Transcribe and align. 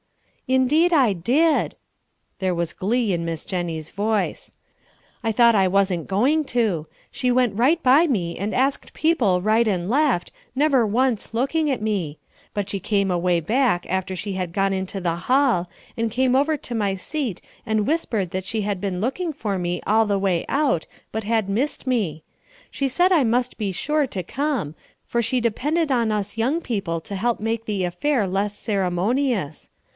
"Indeed 0.47 0.91
I 0.91 1.13
did." 1.13 1.75
There 2.39 2.55
was 2.55 2.73
glee 2.73 3.13
in 3.13 3.23
Miss 3.23 3.45
Jennie's 3.45 3.91
voice. 3.91 4.51
"I 5.23 5.31
thought 5.31 5.55
I 5.55 5.67
wasn't 5.69 6.07
going 6.09 6.43
to. 6.45 6.87
She 7.09 7.31
went 7.31 7.55
right 7.55 7.81
by 7.81 8.05
me 8.07 8.35
and 8.37 8.53
asked 8.53 8.93
people 8.93 9.41
right 9.41 9.65
and 9.65 9.89
left, 9.89 10.31
never 10.55 10.85
once 10.85 11.33
looking 11.33 11.71
at 11.71 11.81
me. 11.83 12.17
But 12.53 12.69
she 12.69 12.81
came 12.81 13.09
away 13.11 13.39
back 13.39 13.85
after 13.89 14.13
she 14.13 14.33
had 14.33 14.51
gone 14.53 14.73
into 14.73 14.99
the 14.99 15.15
hall, 15.15 15.69
and 15.95 16.11
came 16.11 16.35
over 16.35 16.57
to 16.57 16.75
my 16.75 16.95
seat 16.95 17.39
and 17.65 17.87
whispered 17.87 18.31
that 18.31 18.43
she 18.43 18.63
had 18.63 18.81
been 18.81 18.99
looking 18.99 19.31
for 19.31 19.57
me 19.59 19.81
all 19.87 20.05
the 20.07 20.19
way 20.19 20.45
out, 20.49 20.85
but 21.13 21.23
had 21.23 21.47
missed 21.47 21.87
me. 21.87 22.23
She 22.71 22.87
said 22.89 23.11
I 23.11 23.23
must 23.23 23.57
be 23.57 23.71
sure 23.71 24.07
to 24.07 24.23
come, 24.23 24.73
for 25.05 25.21
she 25.21 25.39
depended 25.39 25.91
on 25.93 26.11
us 26.11 26.37
young 26.37 26.59
people 26.59 26.99
to 27.01 27.15
help 27.15 27.39
make 27.39 27.63
the 27.65 27.85
affair 27.85 28.27
less 28.27 28.57
ceremonious. 28.57 29.69